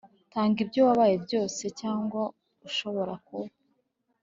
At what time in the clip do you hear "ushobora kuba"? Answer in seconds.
2.67-3.47